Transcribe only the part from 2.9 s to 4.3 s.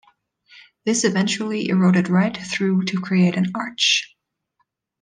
create an arch.